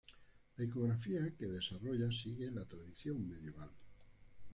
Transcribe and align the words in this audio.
La 0.57 0.65
iconografía 0.65 1.31
que 1.37 1.45
desarrolla 1.45 2.11
sigue 2.11 2.49
la 2.49 2.65
tradición 2.65 3.29
medieval. 3.29 3.69